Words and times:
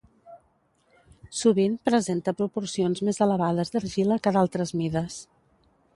Sovint 1.41 1.75
presenta 1.91 2.35
proporcions 2.41 3.03
més 3.11 3.23
elevades 3.27 3.75
d'argila 3.77 4.19
que 4.25 4.35
d'altres 4.39 4.77
mides. 4.81 5.21